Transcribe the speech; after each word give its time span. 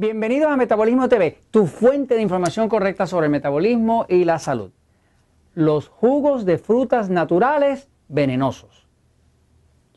Bienvenidos 0.00 0.50
a 0.50 0.56
Metabolismo 0.56 1.10
TV, 1.10 1.36
tu 1.50 1.66
fuente 1.66 2.14
de 2.14 2.22
información 2.22 2.70
correcta 2.70 3.06
sobre 3.06 3.26
el 3.26 3.30
metabolismo 3.30 4.06
y 4.08 4.24
la 4.24 4.38
salud. 4.38 4.70
Los 5.52 5.88
jugos 5.88 6.46
de 6.46 6.56
frutas 6.56 7.10
naturales 7.10 7.90
venenosos. 8.08 8.88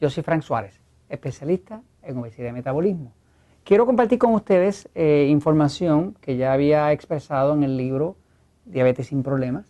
Yo 0.01 0.09
soy 0.09 0.21
Frank 0.21 0.41
Suárez, 0.41 0.81
especialista 1.07 1.81
en 2.01 2.17
obesidad 2.17 2.49
y 2.49 2.51
metabolismo. 2.51 3.13
Quiero 3.63 3.85
compartir 3.85 4.19
con 4.19 4.33
ustedes 4.33 4.89
eh, 4.93 5.27
información 5.29 6.17
que 6.19 6.35
ya 6.35 6.51
había 6.51 6.91
expresado 6.91 7.53
en 7.53 7.63
el 7.63 7.77
libro 7.77 8.17
Diabetes 8.65 9.07
sin 9.07 9.23
Problemas 9.23 9.63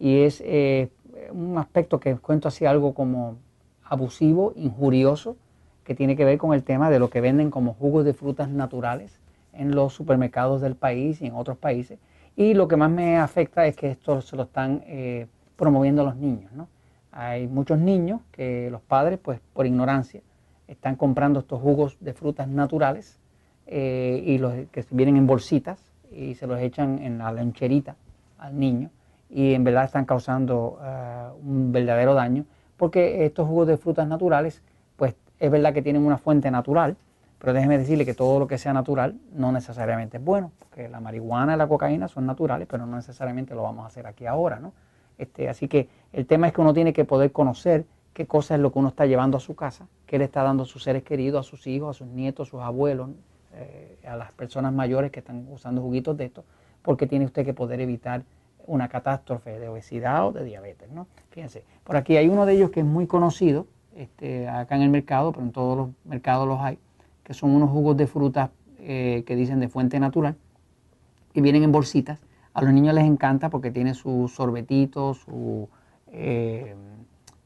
y 0.00 0.22
es 0.22 0.42
eh, 0.44 0.90
un 1.30 1.56
aspecto 1.56 2.00
que 2.00 2.16
cuento 2.16 2.48
así 2.48 2.66
algo 2.66 2.94
como 2.94 3.38
abusivo, 3.84 4.54
injurioso, 4.56 5.36
que 5.84 5.94
tiene 5.94 6.16
que 6.16 6.24
ver 6.24 6.36
con 6.36 6.52
el 6.52 6.64
tema 6.64 6.90
de 6.90 6.98
lo 6.98 7.10
que 7.10 7.20
venden 7.20 7.52
como 7.52 7.74
jugos 7.74 8.04
de 8.04 8.12
frutas 8.12 8.48
naturales 8.48 9.20
en 9.58 9.74
los 9.74 9.92
supermercados 9.92 10.60
del 10.60 10.76
país 10.76 11.20
y 11.20 11.26
en 11.26 11.34
otros 11.34 11.58
países. 11.58 11.98
Y 12.36 12.54
lo 12.54 12.68
que 12.68 12.76
más 12.76 12.90
me 12.90 13.18
afecta 13.18 13.66
es 13.66 13.76
que 13.76 13.90
esto 13.90 14.20
se 14.20 14.36
lo 14.36 14.44
están 14.44 14.82
eh, 14.86 15.26
promoviendo 15.56 16.04
los 16.04 16.16
niños. 16.16 16.52
¿no? 16.52 16.68
Hay 17.12 17.48
muchos 17.48 17.78
niños 17.78 18.20
que 18.30 18.70
los 18.70 18.80
padres, 18.80 19.18
pues 19.20 19.40
por 19.52 19.66
ignorancia, 19.66 20.22
están 20.68 20.96
comprando 20.96 21.40
estos 21.40 21.60
jugos 21.60 21.96
de 22.00 22.14
frutas 22.14 22.46
naturales 22.46 23.18
eh, 23.66 24.22
y 24.24 24.38
los 24.38 24.52
que 24.70 24.84
vienen 24.90 25.16
en 25.16 25.26
bolsitas 25.26 25.78
y 26.12 26.34
se 26.36 26.46
los 26.46 26.60
echan 26.60 27.00
en 27.02 27.18
la 27.18 27.32
loncherita 27.32 27.96
al 28.38 28.58
niño 28.58 28.90
y 29.30 29.54
en 29.54 29.64
verdad 29.64 29.84
están 29.84 30.04
causando 30.04 30.78
eh, 30.82 31.28
un 31.42 31.72
verdadero 31.72 32.14
daño 32.14 32.44
porque 32.76 33.24
estos 33.24 33.46
jugos 33.46 33.66
de 33.66 33.76
frutas 33.76 34.06
naturales 34.06 34.62
pues 34.96 35.16
es 35.38 35.50
verdad 35.50 35.74
que 35.74 35.82
tienen 35.82 36.06
una 36.06 36.18
fuente 36.18 36.50
natural 36.50 36.96
pero 37.38 37.52
déjeme 37.52 37.78
decirle 37.78 38.04
que 38.04 38.14
todo 38.14 38.38
lo 38.38 38.46
que 38.46 38.58
sea 38.58 38.72
natural 38.72 39.16
no 39.32 39.52
necesariamente 39.52 40.16
es 40.16 40.24
bueno, 40.24 40.52
porque 40.58 40.88
la 40.88 41.00
marihuana 41.00 41.54
y 41.54 41.56
la 41.56 41.68
cocaína 41.68 42.08
son 42.08 42.26
naturales, 42.26 42.66
pero 42.68 42.86
no 42.86 42.96
necesariamente 42.96 43.54
lo 43.54 43.62
vamos 43.62 43.84
a 43.84 43.88
hacer 43.88 44.06
aquí 44.06 44.26
ahora, 44.26 44.58
¿no? 44.58 44.72
Este, 45.18 45.48
así 45.48 45.68
que 45.68 45.88
el 46.12 46.26
tema 46.26 46.46
es 46.46 46.52
que 46.52 46.60
uno 46.60 46.72
tiene 46.72 46.92
que 46.92 47.04
poder 47.04 47.32
conocer 47.32 47.84
qué 48.12 48.26
cosa 48.26 48.54
es 48.54 48.60
lo 48.60 48.72
que 48.72 48.78
uno 48.78 48.88
está 48.88 49.06
llevando 49.06 49.36
a 49.36 49.40
su 49.40 49.54
casa, 49.54 49.86
qué 50.06 50.18
le 50.18 50.24
está 50.24 50.42
dando 50.42 50.64
a 50.64 50.66
sus 50.66 50.82
seres 50.82 51.02
queridos, 51.02 51.46
a 51.46 51.48
sus 51.48 51.66
hijos, 51.66 51.96
a 51.96 51.98
sus 51.98 52.08
nietos, 52.08 52.48
a 52.48 52.50
sus 52.50 52.60
abuelos, 52.60 53.10
eh, 53.54 53.98
a 54.06 54.16
las 54.16 54.32
personas 54.32 54.72
mayores 54.72 55.10
que 55.10 55.20
están 55.20 55.46
usando 55.50 55.80
juguitos 55.80 56.16
de 56.16 56.26
esto, 56.26 56.44
porque 56.82 57.06
tiene 57.06 57.24
usted 57.24 57.44
que 57.44 57.54
poder 57.54 57.80
evitar 57.80 58.22
una 58.66 58.88
catástrofe 58.88 59.58
de 59.58 59.68
obesidad 59.68 60.26
o 60.26 60.32
de 60.32 60.44
diabetes, 60.44 60.90
¿no? 60.90 61.06
Fíjense, 61.30 61.64
por 61.84 61.96
aquí 61.96 62.16
hay 62.16 62.28
uno 62.28 62.44
de 62.46 62.54
ellos 62.54 62.70
que 62.70 62.80
es 62.80 62.86
muy 62.86 63.06
conocido 63.06 63.66
este, 63.96 64.48
acá 64.48 64.76
en 64.76 64.82
el 64.82 64.90
mercado, 64.90 65.32
pero 65.32 65.44
en 65.44 65.52
todos 65.52 65.76
los 65.76 65.88
mercados 66.04 66.46
los 66.46 66.60
hay, 66.60 66.78
que 67.28 67.34
son 67.34 67.50
unos 67.50 67.68
jugos 67.68 67.94
de 67.94 68.06
fruta 68.06 68.50
eh, 68.78 69.22
que 69.26 69.36
dicen 69.36 69.60
de 69.60 69.68
fuente 69.68 70.00
natural 70.00 70.34
y 71.34 71.42
vienen 71.42 71.62
en 71.62 71.70
bolsitas. 71.70 72.18
A 72.54 72.62
los 72.62 72.72
niños 72.72 72.94
les 72.94 73.04
encanta 73.04 73.50
porque 73.50 73.70
tiene 73.70 73.92
su 73.92 74.32
sorbetito, 74.34 75.12
su, 75.12 75.68
eh, 76.10 76.74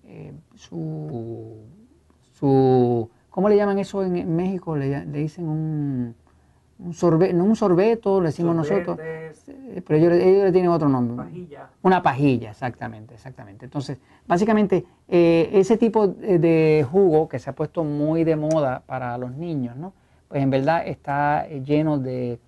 eh, 0.06 0.32
su, 0.54 1.56
su, 2.30 3.10
¿cómo 3.28 3.48
le 3.48 3.56
llaman 3.56 3.80
eso 3.80 4.04
en, 4.04 4.36
México? 4.36 4.76
Le, 4.76 5.04
dicen 5.06 5.48
un, 5.48 6.14
un 6.84 6.94
sorbeto, 6.94 7.34
no 7.34 7.44
un 7.44 7.56
sorbeto, 7.56 8.20
le 8.20 8.26
decimos 8.26 8.54
nosotros, 8.54 8.98
pero 9.86 9.98
ellos, 9.98 10.12
ellos, 10.12 10.44
le 10.44 10.52
tienen 10.52 10.70
otro 10.70 10.88
nombre. 10.88 11.16
Pajilla. 11.16 11.68
Una 11.82 12.02
pajilla, 12.02 12.50
exactamente, 12.50 13.14
exactamente. 13.14 13.64
Entonces, 13.64 13.98
básicamente, 14.26 14.84
eh, 15.08 15.50
ese 15.52 15.76
tipo 15.76 16.08
de 16.08 16.86
jugo 16.90 17.28
que 17.28 17.38
se 17.38 17.50
ha 17.50 17.54
puesto 17.54 17.84
muy 17.84 18.24
de 18.24 18.36
moda 18.36 18.82
para 18.86 19.16
los 19.18 19.32
niños, 19.32 19.76
¿no? 19.76 19.92
Pues 20.28 20.42
en 20.42 20.50
verdad 20.50 20.86
está 20.86 21.46
lleno 21.48 21.98
de, 21.98 22.38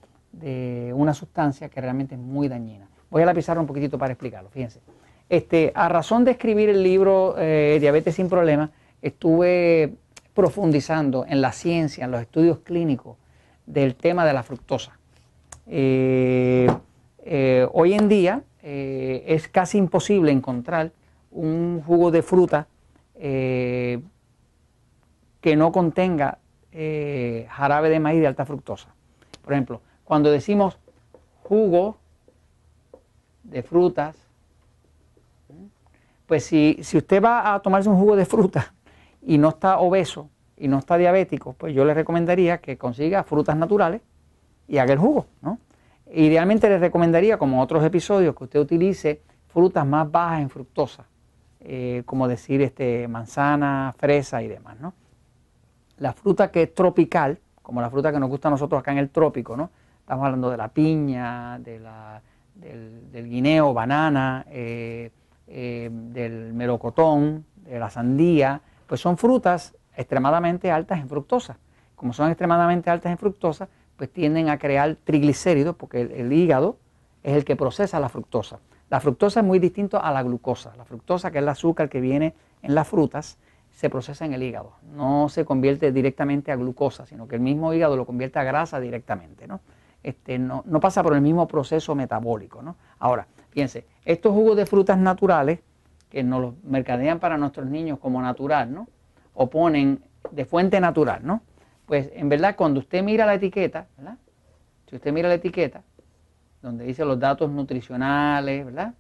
una 0.94 1.14
sustancia 1.14 1.69
que 1.69 1.81
realmente 1.81 2.16
es 2.16 2.20
muy 2.20 2.48
dañina. 2.48 2.88
Voy 3.10 3.22
a 3.22 3.26
la 3.26 3.34
pizarra 3.34 3.60
un 3.60 3.66
poquitito 3.66 3.98
para 3.98 4.12
explicarlo, 4.12 4.50
fíjense. 4.50 4.81
Este, 5.28 5.70
a 5.75 5.88
razón 5.88 6.25
de 6.25 6.32
escribir 6.32 6.69
el 6.69 6.82
libro 6.82 7.37
eh, 7.38 7.78
Diabetes 7.81 8.16
sin 8.16 8.28
Problemas, 8.28 8.70
estuve 9.00 9.94
profundizando 10.34 11.25
en 11.28 11.41
la 11.41 11.53
ciencia, 11.53 12.04
en 12.04 12.10
los 12.10 12.20
estudios 12.20 12.58
clínicos 12.58 13.16
del 13.66 13.94
tema 13.94 14.25
de 14.25 14.32
la 14.32 14.42
fructosa. 14.42 14.98
Eh, 15.66 16.69
eh, 17.25 17.66
hoy 17.72 17.94
en 17.94 18.08
día 18.08 18.42
eh, 18.62 19.25
es 19.26 19.48
casi 19.48 19.78
imposible 19.78 20.30
encontrar 20.30 20.92
un 21.30 21.82
jugo 21.84 22.10
de 22.10 22.22
fruta 22.22 22.69
que 23.16 24.00
no 25.56 25.72
contenga 25.72 26.38
jarabe 27.48 27.88
de 27.88 28.00
maíz 28.00 28.20
de 28.20 28.26
alta 28.26 28.44
fructosa. 28.44 28.88
Por 29.42 29.52
ejemplo, 29.52 29.81
cuando 30.04 30.31
decimos 30.31 30.78
jugo 31.42 31.96
de 33.44 33.62
frutas, 33.62 34.16
pues 36.26 36.44
si, 36.44 36.78
si 36.82 36.98
usted 36.98 37.22
va 37.22 37.54
a 37.54 37.60
tomarse 37.60 37.88
un 37.88 37.96
jugo 37.96 38.16
de 38.16 38.26
fruta 38.26 38.75
y 39.22 39.38
no 39.38 39.50
está 39.50 39.78
obeso, 39.78 40.28
y 40.56 40.69
no 40.69 40.78
está 40.78 40.97
diabético, 40.97 41.54
pues 41.54 41.75
yo 41.75 41.84
le 41.84 41.94
recomendaría 41.94 42.59
que 42.59 42.78
consiga 42.78 43.25
frutas 43.25 43.56
naturales 43.56 44.00
y 44.69 44.78
haga 44.78 44.92
el 44.92 44.98
jugo, 44.98 45.26
¿no? 45.42 45.59
Idealmente 46.12 46.69
le 46.69 46.78
recomendaría, 46.78 47.38
como 47.38 47.60
otros 47.60 47.82
episodios, 47.84 48.37
que 48.37 48.44
usted 48.44 48.60
utilice 48.60 49.22
frutas 49.48 49.84
más 49.87 50.10
bajas 50.10 50.43
en 50.43 50.50
fructosa, 50.50 51.04
eh, 51.60 52.03
como 52.06 52.28
decir 52.28 52.62
este, 52.62 53.09
manzana, 53.09 53.94
fresa 53.97 54.43
y 54.43 54.48
demás, 54.48 54.78
¿no? 54.81 54.94
La 55.98 56.12
fruta 56.12 56.50
que 56.50 56.62
es 56.64 56.75
tropical, 56.75 57.38
como 57.62 57.81
la 57.81 57.91
fruta 57.91 58.12
que 58.12 58.20
nos 58.20 58.28
gusta 58.28 58.48
a 58.48 58.50
nosotros 58.50 58.78
acá 58.78 58.93
en 58.93 58.98
el 58.98 59.10
trópico, 59.10 59.56
¿no? 59.56 59.70
Estamos 60.00 60.25
hablando 60.25 60.50
de 60.50 60.56
la 60.56 60.69
piña, 60.69 61.59
de 61.59 61.81
la, 61.81 62.20
del, 62.54 63.28
guineo, 63.28 63.72
banana, 63.72 64.44
eh, 64.50 65.10
eh, 65.48 65.91
del 65.91 66.53
melocotón, 66.53 67.44
de 67.56 67.78
la 67.78 67.91
sandía, 67.91 68.60
pues 68.87 69.00
son 69.00 69.16
frutas 69.16 69.75
extremadamente 69.97 70.71
altas 70.71 71.00
en 71.00 71.09
fructosa. 71.09 71.59
Como 71.94 72.12
son 72.12 72.28
extremadamente 72.28 72.91
altas 72.91 73.12
en 73.12 73.19
fructosa, 73.19 73.69
pues 73.97 74.12
tienden 74.12 74.49
a 74.49 74.59
crear 74.59 74.97
triglicéridos 75.05 75.77
porque 75.77 76.00
el, 76.03 76.32
hígado 76.32 76.77
es 77.22 77.37
el 77.37 77.44
que 77.44 77.56
procesa 77.56 78.00
la 78.00 78.09
fructosa. 78.09 78.59
La 78.91 79.00
fructosa 79.00 79.41
es 79.41 79.47
muy 79.47 79.59
distinto 79.59 80.03
a 80.03 80.12
la 80.12 80.22
glucosa. 80.22 80.75
La 80.77 80.84
fructosa, 80.84 81.31
que 81.31 81.38
es 81.38 81.43
el 81.43 81.49
azúcar 81.49 81.88
que 81.88 82.00
viene 82.00 82.34
en 82.62 82.75
las 82.75 82.88
frutas, 82.88 83.38
se 83.71 83.91
procesa 83.91 84.25
en 84.25 84.34
el 84.34 84.43
hígado. 84.43 84.75
No 84.94 85.28
se 85.28 85.44
convierte 85.44 85.91
directamente 85.93 86.53
a 86.53 86.56
glucosa, 86.56 87.06
sino 87.06 87.26
que 87.26 87.37
el 87.37 87.41
mismo 87.41 87.72
hígado 87.72 87.97
lo 87.97 88.06
convierte 88.06 88.38
a 88.38 88.44
grasa 88.44 88.78
directamente. 88.81 89.47
¿no? 89.49 89.61
Este, 90.03 90.38
no, 90.38 90.62
no 90.66 90.81
pasa 90.81 91.03
por 91.03 91.15
el 91.15 91.21
mismo 91.21 91.49
proceso 91.49 91.94
metabólico. 91.94 92.62
¿no? 92.62 92.76
Ahora, 92.99 93.26
fíjense, 93.50 93.87
estos 94.05 94.32
jugos 94.32 94.56
de 94.56 94.66
frutas 94.66 94.99
naturales, 94.99 95.61
que 96.11 96.22
nos 96.22 96.41
los 96.41 96.55
mercadean 96.62 97.19
para 97.19 97.37
nuestros 97.37 97.66
niños 97.66 97.99
como 97.99 98.22
natural, 98.22 98.72
¿no? 98.72 98.87
O 99.34 99.50
ponen 99.50 100.02
de 100.30 100.44
fuente 100.44 100.80
natural, 100.80 101.20
¿no? 101.24 101.42
Pues 101.86 102.10
en 102.14 102.28
verdad 102.28 102.56
cuando 102.56 102.80
usted 102.80 103.02
mira 103.02 103.26
la 103.26 103.34
etiqueta, 103.34 103.86
¿verdad? 103.96 104.16
Si 104.88 104.96
usted 104.96 105.12
mira 105.12 105.28
la 105.28 105.34
etiqueta, 105.34 105.82
donde 106.62 106.84
dice 106.84 107.04
los 107.04 107.18
datos 107.18 107.50
nutricionales, 107.50 108.64
¿verdad? 108.64 108.94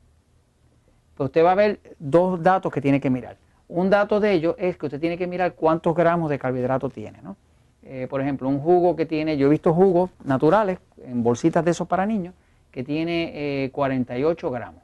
Pues 1.16 1.28
usted 1.28 1.44
va 1.44 1.52
a 1.52 1.54
ver 1.54 1.80
dos 1.98 2.42
datos 2.42 2.72
que 2.72 2.80
tiene 2.80 3.00
que 3.00 3.08
mirar. 3.08 3.38
Un 3.68 3.88
dato 3.88 4.20
de 4.20 4.32
ellos 4.32 4.54
es 4.58 4.76
que 4.76 4.86
usted 4.86 5.00
tiene 5.00 5.16
que 5.16 5.26
mirar 5.26 5.54
cuántos 5.54 5.94
gramos 5.94 6.28
de 6.28 6.38
carbohidrato 6.38 6.90
tiene, 6.90 7.22
¿no? 7.22 7.36
Eh, 7.82 8.06
por 8.08 8.20
ejemplo, 8.20 8.48
un 8.48 8.60
jugo 8.60 8.96
que 8.96 9.06
tiene, 9.06 9.36
yo 9.36 9.46
he 9.46 9.50
visto 9.50 9.74
jugos 9.74 10.10
naturales 10.24 10.78
en 11.04 11.22
bolsitas 11.22 11.64
de 11.64 11.70
esos 11.70 11.86
para 11.86 12.06
niños, 12.06 12.34
que 12.70 12.82
tiene 12.82 13.70
48 13.72 14.46
eh, 14.46 14.50
gramos. 14.50 14.82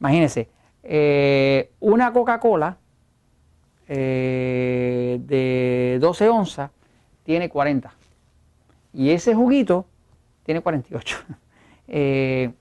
Imagínense, 0.00 0.48
eh, 0.82 1.70
una 1.80 2.12
Coca-Cola 2.12 2.76
eh, 3.88 5.18
de 5.22 5.98
12 6.00 6.28
onzas 6.28 6.70
tiene 7.24 7.48
40. 7.48 7.92
Y 8.92 9.10
ese 9.10 9.34
juguito 9.34 9.86
tiene 10.44 10.60
48. 10.60 11.18
Eh, 11.90 12.52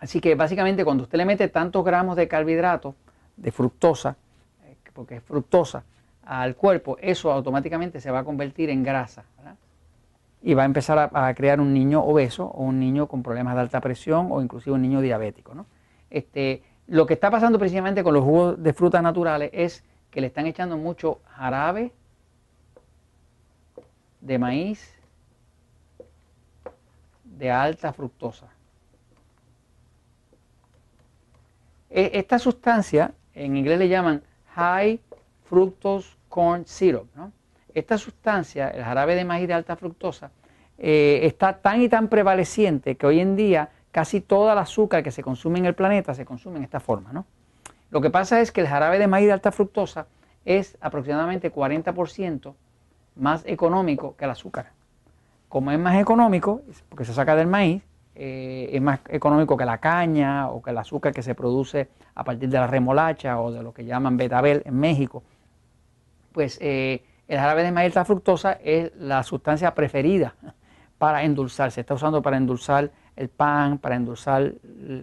así 0.00 0.20
que 0.20 0.34
básicamente 0.34 0.84
cuando 0.84 1.04
usted 1.04 1.16
le 1.16 1.24
mete 1.24 1.46
tantos 1.46 1.84
gramos 1.84 2.16
de 2.16 2.26
carbohidratos, 2.26 2.96
de 3.36 3.52
fructosa, 3.52 4.16
eh, 4.64 4.74
porque 4.92 5.18
es 5.18 5.22
fructosa, 5.22 5.84
al 6.24 6.56
cuerpo, 6.56 6.96
eso 7.00 7.30
automáticamente 7.30 8.00
se 8.00 8.10
va 8.10 8.18
a 8.18 8.24
convertir 8.24 8.68
en 8.70 8.82
grasa. 8.82 9.24
Y 10.42 10.54
va 10.54 10.62
a 10.62 10.66
empezar 10.66 11.08
a, 11.12 11.34
crear 11.34 11.60
un 11.60 11.72
niño 11.72 12.02
obeso 12.02 12.46
o 12.46 12.64
un 12.64 12.80
niño 12.80 13.06
con 13.06 13.22
problemas 13.22 13.54
de 13.54 13.60
alta 13.60 13.80
presión 13.80 14.26
o 14.32 14.42
inclusive 14.42 14.74
un 14.74 14.82
niño 14.82 15.00
diabético. 15.00 15.54
Este, 16.10 16.64
lo 16.88 17.06
que 17.06 17.14
está 17.14 17.30
pasando 17.30 17.60
precisamente 17.60 18.02
con 18.02 18.12
los 18.12 18.24
jugos 18.24 18.60
de 18.60 18.72
frutas 18.72 19.04
naturales 19.04 19.50
es 19.52 19.84
que 20.16 20.22
le 20.22 20.28
están 20.28 20.46
echando 20.46 20.78
mucho 20.78 21.20
jarabe 21.26 21.92
de 24.22 24.38
maíz 24.38 24.94
de 27.22 27.50
alta 27.50 27.92
fructosa. 27.92 28.46
E, 31.90 32.12
esta 32.14 32.38
sustancia, 32.38 33.12
en 33.34 33.58
inglés 33.58 33.78
le 33.78 33.90
llaman 33.90 34.22
high 34.54 34.98
fructose 35.44 36.16
corn 36.30 36.64
syrup. 36.64 37.10
Esta 37.74 37.98
sustancia, 37.98 38.70
el 38.70 38.84
jarabe 38.84 39.16
de 39.16 39.24
maíz 39.26 39.46
de 39.46 39.52
alta 39.52 39.76
fructosa, 39.76 40.30
eh, 40.78 41.20
está 41.24 41.58
tan 41.58 41.82
y 41.82 41.90
tan 41.90 42.08
prevaleciente 42.08 42.96
que 42.96 43.06
hoy 43.06 43.20
en 43.20 43.36
día 43.36 43.68
casi 43.92 44.22
toda 44.22 44.54
el 44.54 44.58
azúcar 44.60 45.02
que 45.02 45.10
se 45.10 45.22
consume 45.22 45.58
en 45.58 45.66
el 45.66 45.74
planeta 45.74 46.14
se 46.14 46.24
consume 46.24 46.56
en 46.56 46.64
esta 46.64 46.80
forma. 46.80 47.12
¿no? 47.12 47.26
Lo 47.90 48.00
que 48.00 48.10
pasa 48.10 48.40
es 48.40 48.52
que 48.52 48.60
el 48.60 48.66
jarabe 48.66 48.98
de 48.98 49.06
maíz 49.06 49.26
de 49.26 49.32
alta 49.32 49.52
fructosa 49.52 50.06
es 50.44 50.76
aproximadamente 50.80 51.52
40% 51.52 52.54
más 53.16 53.44
económico 53.46 54.16
que 54.16 54.24
el 54.24 54.30
azúcar. 54.30 54.72
Como 55.48 55.70
es 55.70 55.78
más 55.78 55.96
económico, 55.96 56.62
porque 56.88 57.04
se 57.04 57.14
saca 57.14 57.36
del 57.36 57.46
maíz, 57.46 57.82
eh, 58.14 58.70
es 58.72 58.80
más 58.80 59.00
económico 59.08 59.56
que 59.56 59.64
la 59.64 59.78
caña 59.78 60.48
o 60.48 60.62
que 60.62 60.70
el 60.70 60.78
azúcar 60.78 61.12
que 61.12 61.22
se 61.22 61.34
produce 61.34 61.88
a 62.14 62.24
partir 62.24 62.48
de 62.48 62.58
la 62.58 62.66
remolacha 62.66 63.38
o 63.40 63.52
de 63.52 63.62
lo 63.62 63.74
que 63.74 63.84
llaman 63.84 64.16
betabel 64.16 64.62
en 64.64 64.78
México, 64.78 65.22
pues 66.32 66.58
eh, 66.60 67.04
el 67.28 67.38
jarabe 67.38 67.62
de 67.62 67.72
maíz 67.72 67.88
alta 67.88 68.04
fructosa 68.04 68.52
es 68.62 68.94
la 68.96 69.22
sustancia 69.22 69.74
preferida 69.74 70.34
para 70.98 71.24
endulzar. 71.24 71.70
Se 71.70 71.80
está 71.80 71.94
usando 71.94 72.22
para 72.22 72.36
endulzar 72.36 72.90
el 73.16 73.28
pan, 73.28 73.78
para 73.78 73.96
endulzar, 73.96 74.52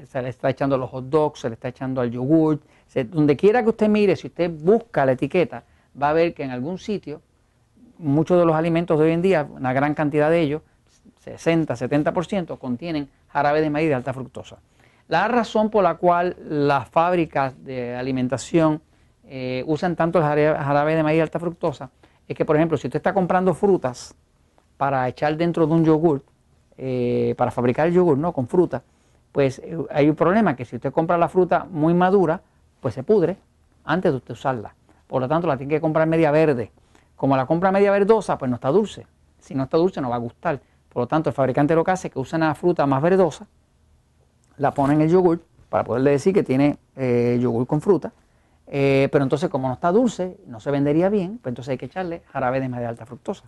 se 0.06 0.21
le 0.21 0.30
está 0.30 0.50
echando 0.50 0.77
los 0.77 0.89
hot 0.89 1.06
dogs, 1.06 1.39
se 1.39 1.50
le 1.50 1.56
está 1.56 1.68
echando 1.68 2.00
al 2.01 2.12
yogur. 2.12 2.60
donde 3.07 3.36
quiera 3.36 3.63
que 3.63 3.69
usted 3.69 3.89
mire, 3.89 4.15
si 4.15 4.27
usted 4.27 4.51
busca 4.51 5.06
la 5.06 5.13
etiqueta, 5.13 5.63
va 6.00 6.10
a 6.10 6.13
ver 6.13 6.33
que 6.33 6.44
en 6.44 6.51
algún 6.51 6.77
sitio, 6.77 7.21
muchos 7.98 8.39
de 8.39 8.45
los 8.45 8.56
alimentos 8.56 9.00
de 9.00 9.06
hoy 9.06 9.12
en 9.12 9.21
día, 9.21 9.48
una 9.50 9.74
gran 9.74 9.94
cantidad 9.94 10.30
de 10.30 10.42
ellos, 10.42 10.62
60, 11.21 11.74
70%, 11.74 12.57
contienen 12.60 13.10
jarabe 13.30 13.62
de 13.62 13.69
maíz 13.69 13.89
de 13.89 13.95
alta 13.95 14.13
fructosa. 14.13 14.57
La 15.07 15.27
razón 15.27 15.69
por 15.69 15.83
la 15.83 15.95
cual 15.95 16.36
las 16.48 16.88
fábricas 16.89 17.54
de 17.63 17.95
alimentación 17.95 18.81
eh, 19.25 19.63
usan 19.66 19.95
tanto 19.95 20.19
el 20.19 20.25
jarabe 20.25 20.95
de 20.95 21.04
maíz 21.04 21.18
de 21.18 21.21
alta 21.24 21.39
fructosa 21.39 21.89
es 22.27 22.38
que, 22.38 22.45
por 22.45 22.56
ejemplo, 22.56 22.77
si 22.77 22.88
usted 22.88 22.98
está 22.98 23.13
comprando 23.13 23.54
frutas 23.54 24.16
para 24.77 25.07
echar 25.07 25.36
dentro 25.38 25.68
de 25.68 25.74
un 25.74 25.86
yogur, 25.86 26.24
eh, 26.78 27.36
para 27.38 27.52
fabricar 27.52 27.88
el 27.88 27.94
yogur, 27.94 28.18
¿no? 28.18 28.31
Con 28.31 28.48
fruta, 28.48 28.81
pues 29.31 29.60
eh, 29.60 29.78
hay 29.92 30.10
un 30.10 30.16
problema 30.16 30.56
que 30.56 30.66
si 30.66 30.75
usted 30.75 30.92
compra 30.92 31.18
la 31.18 31.30
fruta 31.30 31.68
muy 31.70 31.94
madura, 31.94 32.42
pues 32.80 32.96
se 32.96 33.04
pudre 33.04 33.38
antes 33.84 34.12
de 34.12 34.18
usted 34.18 34.34
usarla. 34.34 34.74
Por 35.08 35.22
lo 35.22 35.28
tanto, 35.28 35.48
la 35.48 35.56
tiene 35.58 35.75
que 35.75 35.81
comprar 35.81 36.08
media 36.08 36.31
verde. 36.31 36.72
Como 37.16 37.38
la 37.38 37.46
compra 37.46 37.72
media 37.72 37.92
verdosa, 37.92 38.38
pues 38.38 38.50
no 38.50 38.56
está 38.56 38.70
dulce. 38.70 39.06
Si 39.40 39.54
no 39.54 39.64
está 39.64 39.78
dulce, 39.78 40.02
no 40.02 40.10
va 40.10 40.16
a 40.16 40.20
gustar. 40.20 40.60
Por 40.90 41.04
lo 41.04 41.08
tanto, 41.08 41.30
el 41.30 41.36
fabricante 41.36 41.75
lo 41.75 41.84
que 41.84 41.92
hace 41.92 42.08
es 42.08 42.14
que 42.14 42.20
usa 42.20 42.38
una 42.38 42.56
fruta 42.56 42.86
más 42.86 43.02
verdosa, 43.02 43.48
la 44.58 44.72
pone 44.72 44.96
en 44.96 45.02
el 45.02 45.10
yogur 45.10 45.42
para 45.69 45.84
poderle 45.84 46.12
decir 46.12 46.34
que 46.34 46.44
tiene 46.44 46.78
eh, 46.96 47.38
yogur 47.42 47.68
con 47.68 47.81
fruta. 47.81 48.12
pero 48.66 49.24
entonces, 49.24 49.50
como 49.50 49.68
no 49.68 49.76
está 49.76 49.92
dulce, 49.92 50.38
no 50.48 50.60
se 50.60 50.72
vendería 50.72 51.10
bien, 51.10 51.40
pues 51.42 51.52
entonces 51.52 51.72
hay 51.72 51.78
que 51.78 51.86
echarle 51.86 52.24
jarabe 52.31 52.60
de 52.60 52.69
de 52.69 52.86
alta 52.86 53.06
fructosa 53.06 53.46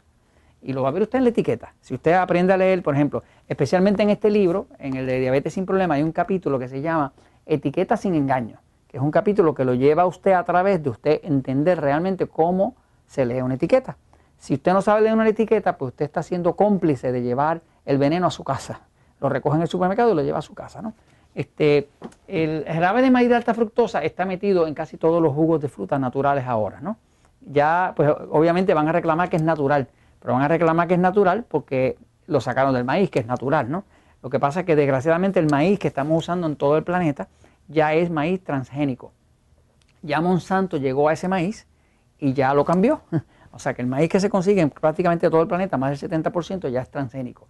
y 0.65 0.73
lo 0.73 0.81
va 0.81 0.89
a 0.89 0.91
ver 0.91 1.03
usted 1.03 1.19
en 1.19 1.25
la 1.25 1.29
etiqueta. 1.29 1.73
Si 1.79 1.93
usted 1.93 2.13
aprende 2.13 2.51
a 2.51 2.57
leer, 2.57 2.81
por 2.81 2.95
ejemplo, 2.95 3.23
especialmente 3.47 4.01
en 4.01 4.09
este 4.09 4.31
libro, 4.31 4.65
en 4.79 4.95
el 4.95 5.05
de 5.05 5.19
Diabetes 5.19 5.53
sin 5.53 5.65
Problema, 5.65 5.93
hay 5.93 6.03
un 6.03 6.11
capítulo 6.11 6.57
que 6.57 6.67
se 6.67 6.81
llama 6.81 7.13
Etiqueta 7.45 7.95
sin 7.95 8.15
engaño, 8.15 8.57
que 8.87 8.97
es 8.97 9.03
un 9.03 9.11
capítulo 9.11 9.53
que 9.53 9.63
lo 9.63 9.75
lleva 9.75 10.01
a 10.01 10.05
usted 10.07 10.31
a 10.31 10.43
través 10.43 10.81
de 10.81 10.89
usted 10.89 11.19
entender 11.23 11.79
realmente 11.79 12.25
cómo 12.25 12.75
se 13.05 13.27
lee 13.27 13.41
una 13.41 13.53
etiqueta. 13.53 13.95
Si 14.39 14.55
usted 14.55 14.73
no 14.73 14.81
sabe 14.81 15.01
leer 15.01 15.13
una 15.13 15.27
etiqueta, 15.29 15.77
pues 15.77 15.91
usted 15.91 16.05
está 16.05 16.23
siendo 16.23 16.55
cómplice 16.55 17.11
de 17.11 17.21
llevar 17.21 17.61
el 17.85 17.99
veneno 17.99 18.25
a 18.25 18.31
su 18.31 18.43
casa. 18.43 18.81
Lo 19.21 19.29
recoge 19.29 19.57
en 19.57 19.61
el 19.61 19.67
supermercado 19.67 20.13
y 20.13 20.15
lo 20.15 20.23
lleva 20.23 20.39
a 20.39 20.41
su 20.41 20.55
casa, 20.55 20.81
¿no? 20.81 20.93
Este, 21.35 21.89
el 22.27 22.65
jarabe 22.65 23.03
de 23.03 23.11
maíz 23.11 23.29
de 23.29 23.35
alta 23.35 23.53
fructosa 23.53 24.03
está 24.03 24.25
metido 24.25 24.65
en 24.65 24.73
casi 24.73 24.97
todos 24.97 25.21
los 25.21 25.33
jugos 25.33 25.61
de 25.61 25.67
frutas 25.67 25.99
naturales 25.99 26.45
ahora, 26.47 26.79
¿no? 26.81 26.97
Ya, 27.41 27.93
pues 27.95 28.09
obviamente 28.31 28.73
van 28.73 28.87
a 28.87 28.91
reclamar 28.91 29.29
que 29.29 29.35
es 29.35 29.43
natural, 29.43 29.87
pero 30.25 30.33
van 30.33 30.43
a 30.43 30.47
reclamar 30.47 30.87
que 30.87 30.95
es 30.95 30.99
natural 30.99 31.45
porque 31.47 31.99
lo 32.25 32.41
sacaron 32.41 32.73
del 32.73 32.83
maíz, 32.83 33.11
que 33.11 33.19
es 33.19 33.27
natural, 33.27 33.69
¿no? 33.69 33.83
Lo 34.23 34.31
que 34.31 34.39
pasa 34.39 34.61
es 34.61 34.65
que 34.65 34.75
desgraciadamente 34.75 35.39
el 35.39 35.45
maíz 35.51 35.77
que 35.77 35.87
estamos 35.87 36.17
usando 36.17 36.47
en 36.47 36.55
todo 36.55 36.77
el 36.77 36.83
planeta 36.83 37.27
ya 37.67 37.93
es 37.93 38.09
maíz 38.09 38.43
transgénico. 38.43 39.11
Ya 40.01 40.21
Monsanto 40.21 40.77
llegó 40.77 41.09
a 41.09 41.13
ese 41.13 41.27
maíz 41.27 41.67
y 42.17 42.33
ya 42.33 42.55
lo 42.55 42.65
cambió. 42.65 43.01
O 43.51 43.59
sea 43.59 43.73
que 43.73 43.81
el 43.81 43.87
maíz 43.87 44.09
que 44.09 44.19
se 44.19 44.29
consigue 44.29 44.59
en 44.59 44.69
prácticamente 44.69 45.29
todo 45.29 45.41
el 45.41 45.47
planeta, 45.47 45.77
más 45.77 45.97
del 45.97 46.11
70%, 46.11 46.67
ya 46.67 46.81
es 46.81 46.89
transgénico. 46.89 47.47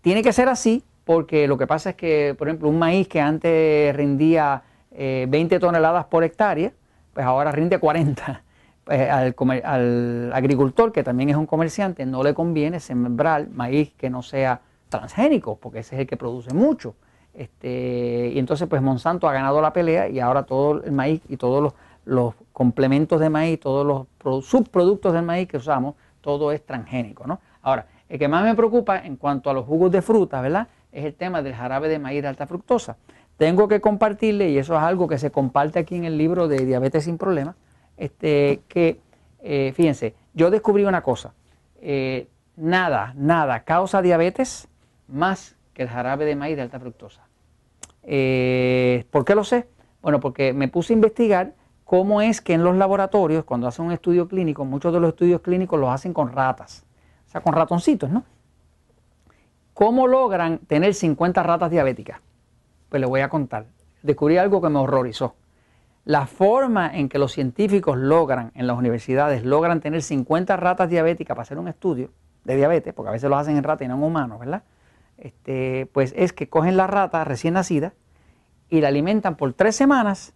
Tiene 0.00 0.20
que 0.20 0.32
ser 0.32 0.48
así 0.48 0.82
porque 1.04 1.46
lo 1.46 1.56
que 1.56 1.68
pasa 1.68 1.90
es 1.90 1.96
que, 1.96 2.34
por 2.36 2.48
ejemplo, 2.48 2.68
un 2.68 2.76
maíz 2.76 3.06
que 3.06 3.20
antes 3.20 3.94
rindía 3.94 4.64
20 4.90 5.54
eh, 5.54 5.60
toneladas 5.60 6.06
por 6.06 6.24
hectárea, 6.24 6.72
pues 7.12 7.24
ahora 7.24 7.52
rinde 7.52 7.78
40. 7.78 8.42
Eh, 8.90 9.08
al, 9.08 10.32
agricultor, 10.34 10.92
que 10.92 11.02
también 11.02 11.30
es 11.30 11.36
un 11.36 11.46
comerciante, 11.46 12.04
no 12.04 12.22
le 12.22 12.34
conviene 12.34 12.80
sembrar 12.80 13.48
maíz 13.48 13.94
que 13.94 14.10
no 14.10 14.22
sea 14.22 14.60
transgénico, 14.90 15.56
porque 15.56 15.78
ese 15.78 15.94
es 15.94 16.02
el 16.02 16.06
que 16.06 16.16
produce 16.16 16.52
mucho. 16.52 16.94
Este, 17.32 18.30
y 18.34 18.38
entonces 18.38 18.68
pues 18.68 18.80
Monsanto 18.82 19.28
ha 19.28 19.32
ganado 19.32 19.60
la 19.60 19.72
pelea 19.72 20.08
y 20.08 20.20
ahora 20.20 20.44
todo 20.44 20.84
el 20.84 20.92
maíz 20.92 21.22
y 21.28 21.36
todos 21.36 21.72
los, 22.04 22.34
complementos 22.52 23.18
de 23.18 23.30
maíz, 23.30 23.58
todos 23.58 24.06
los 24.22 24.46
subproductos 24.46 25.12
del 25.14 25.22
maíz 25.22 25.48
que 25.48 25.56
usamos, 25.56 25.94
todo 26.20 26.52
es 26.52 26.64
transgénico. 26.64 27.26
¿no? 27.26 27.40
Ahora, 27.62 27.86
el 28.08 28.18
que 28.18 28.28
más 28.28 28.44
me 28.44 28.54
preocupa 28.54 28.98
en 28.98 29.16
cuanto 29.16 29.50
a 29.50 29.54
los 29.54 29.64
jugos 29.64 29.90
de 29.90 30.02
fruta, 30.02 30.40
¿verdad? 30.40 30.68
Es 30.92 31.04
el 31.04 31.14
tema 31.14 31.42
del 31.42 31.54
jarabe 31.54 31.88
de 31.88 31.98
maíz 31.98 32.22
de 32.22 32.28
alta 32.28 32.46
fructosa. 32.46 32.96
Tengo 33.38 33.66
que 33.66 33.80
compartirle, 33.80 34.50
y 34.50 34.58
eso 34.58 34.76
es 34.76 34.82
algo 34.82 35.08
que 35.08 35.18
se 35.18 35.30
comparte 35.30 35.80
aquí 35.80 35.96
en 35.96 36.04
el 36.04 36.16
libro 36.16 36.46
de 36.46 36.64
Diabetes 36.64 37.04
sin 37.04 37.18
Problemas, 37.18 37.56
este, 37.96 38.62
que, 38.68 39.00
eh, 39.40 39.72
fíjense, 39.74 40.14
yo 40.32 40.50
descubrí 40.50 40.84
una 40.84 41.02
cosa, 41.02 41.34
eh, 41.80 42.28
nada, 42.56 43.12
nada 43.16 43.64
causa 43.64 44.02
diabetes 44.02 44.68
más 45.08 45.56
que 45.72 45.82
el 45.82 45.88
jarabe 45.88 46.24
de 46.24 46.36
maíz 46.36 46.56
de 46.56 46.62
alta 46.62 46.80
fructosa. 46.80 47.22
Eh, 48.02 49.06
¿Por 49.10 49.24
qué 49.24 49.34
lo 49.34 49.44
sé? 49.44 49.68
Bueno, 50.02 50.20
porque 50.20 50.52
me 50.52 50.68
puse 50.68 50.92
a 50.92 50.94
investigar 50.94 51.54
cómo 51.84 52.20
es 52.20 52.40
que 52.40 52.54
en 52.54 52.64
los 52.64 52.76
laboratorios, 52.76 53.44
cuando 53.44 53.66
hacen 53.66 53.86
un 53.86 53.92
estudio 53.92 54.28
clínico, 54.28 54.64
muchos 54.64 54.92
de 54.92 55.00
los 55.00 55.10
estudios 55.10 55.40
clínicos 55.40 55.78
los 55.80 55.90
hacen 55.90 56.12
con 56.12 56.32
ratas, 56.32 56.84
o 57.26 57.30
sea, 57.30 57.40
con 57.40 57.52
ratoncitos, 57.52 58.10
¿no? 58.10 58.24
¿Cómo 59.72 60.06
logran 60.06 60.58
tener 60.58 60.94
50 60.94 61.42
ratas 61.42 61.70
diabéticas? 61.70 62.20
Pues 62.88 63.00
les 63.00 63.10
voy 63.10 63.22
a 63.22 63.28
contar. 63.28 63.66
Descubrí 64.02 64.36
algo 64.36 64.60
que 64.62 64.68
me 64.68 64.78
horrorizó. 64.78 65.34
La 66.04 66.26
forma 66.26 66.94
en 66.94 67.08
que 67.08 67.18
los 67.18 67.32
científicos 67.32 67.96
logran, 67.96 68.52
en 68.54 68.66
las 68.66 68.76
universidades, 68.76 69.44
logran 69.44 69.80
tener 69.80 70.02
50 70.02 70.56
ratas 70.56 70.90
diabéticas 70.90 71.34
para 71.34 71.42
hacer 71.42 71.58
un 71.58 71.68
estudio 71.68 72.10
de 72.44 72.56
diabetes, 72.56 72.92
porque 72.92 73.08
a 73.08 73.12
veces 73.12 73.30
lo 73.30 73.36
hacen 73.36 73.56
en 73.56 73.64
ratas 73.64 73.86
y 73.86 73.88
no 73.88 73.94
en 73.94 74.02
humanos, 74.02 74.38
¿verdad? 74.38 74.64
Este, 75.16 75.88
pues 75.92 76.12
es 76.16 76.32
que 76.32 76.48
cogen 76.48 76.76
la 76.76 76.86
rata 76.86 77.24
recién 77.24 77.54
nacida 77.54 77.94
y 78.68 78.80
la 78.80 78.88
alimentan 78.88 79.36
por 79.36 79.52
tres 79.54 79.76
semanas 79.76 80.34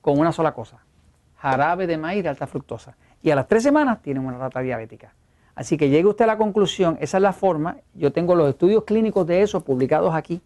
con 0.00 0.18
una 0.18 0.32
sola 0.32 0.52
cosa, 0.52 0.84
jarabe 1.38 1.86
de 1.86 1.98
maíz 1.98 2.22
de 2.22 2.28
alta 2.28 2.46
fructosa. 2.46 2.96
Y 3.22 3.30
a 3.30 3.36
las 3.36 3.48
tres 3.48 3.62
semanas 3.62 4.02
tienen 4.02 4.24
una 4.24 4.38
rata 4.38 4.60
diabética. 4.60 5.14
Así 5.54 5.76
que 5.76 5.88
llegue 5.88 6.06
usted 6.06 6.24
a 6.24 6.28
la 6.28 6.36
conclusión, 6.36 6.98
esa 7.00 7.16
es 7.16 7.22
la 7.22 7.32
forma, 7.32 7.78
yo 7.94 8.12
tengo 8.12 8.34
los 8.34 8.48
estudios 8.48 8.84
clínicos 8.84 9.26
de 9.26 9.42
eso 9.42 9.64
publicados 9.64 10.14
aquí, 10.14 10.40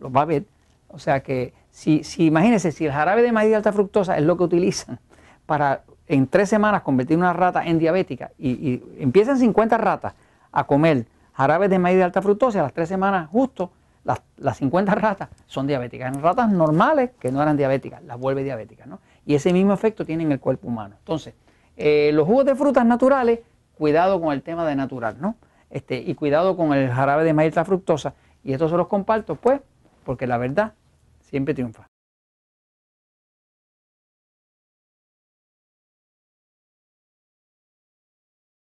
los 0.00 0.10
va 0.14 0.22
a 0.22 0.24
ver, 0.24 0.44
o 0.88 0.98
sea 0.98 1.22
que 1.22 1.52
si, 1.74 2.02
imagínense, 2.18 2.70
si 2.70 2.86
el 2.86 2.92
jarabe 2.92 3.22
de 3.22 3.32
maíz 3.32 3.50
de 3.50 3.56
alta 3.56 3.72
fructosa 3.72 4.16
es 4.16 4.22
lo 4.22 4.36
que 4.36 4.44
utilizan 4.44 5.00
para 5.44 5.82
en 6.06 6.28
tres 6.28 6.48
semanas 6.48 6.82
convertir 6.82 7.18
una 7.18 7.32
rata 7.32 7.64
en 7.64 7.80
diabética 7.80 8.30
y, 8.38 8.80
empiezan 9.00 9.38
50 9.38 9.76
ratas 9.76 10.14
a 10.52 10.64
comer 10.64 11.06
jarabe 11.32 11.68
de 11.68 11.80
maíz 11.80 11.96
de 11.96 12.04
alta 12.04 12.22
fructosa 12.22 12.60
a 12.60 12.62
las 12.62 12.72
tres 12.72 12.88
semanas 12.88 13.28
justo 13.28 13.72
las, 14.04 14.22
las 14.36 14.58
50 14.58 14.94
ratas 14.94 15.30
son 15.46 15.66
diabéticas. 15.66 16.14
En 16.14 16.22
ratas 16.22 16.48
normales 16.48 17.10
que 17.18 17.32
no 17.32 17.42
eran 17.42 17.56
diabéticas, 17.56 18.04
las 18.04 18.20
vuelve 18.20 18.44
diabéticas. 18.44 18.86
¿no? 18.86 19.00
Y 19.26 19.34
ese 19.34 19.52
mismo 19.52 19.72
efecto 19.72 20.04
tiene 20.04 20.22
en 20.22 20.30
el 20.30 20.40
cuerpo 20.40 20.68
humano. 20.68 20.94
Entonces, 20.98 21.34
eh, 21.76 22.12
los 22.12 22.26
jugos 22.26 22.44
de 22.44 22.54
frutas 22.54 22.86
naturales, 22.86 23.40
cuidado 23.76 24.20
con 24.20 24.32
el 24.32 24.42
tema 24.42 24.64
de 24.66 24.76
natural, 24.76 25.16
¿no? 25.20 25.36
Este, 25.70 25.96
y 25.96 26.14
cuidado 26.14 26.54
con 26.56 26.74
el 26.74 26.90
jarabe 26.90 27.24
de 27.24 27.32
maíz 27.32 27.52
de 27.52 27.60
alta 27.60 27.64
fructosa. 27.64 28.14
Y 28.44 28.52
esto 28.52 28.68
se 28.68 28.76
los 28.76 28.88
comparto, 28.88 29.36
pues, 29.36 29.60
porque 30.04 30.26
la 30.26 30.36
verdad 30.36 30.74
siempre 31.34 31.52
triunfa. 31.52 31.90